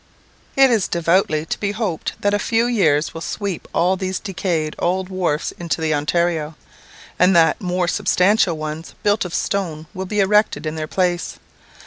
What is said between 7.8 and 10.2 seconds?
substantial ones, built of stone, will be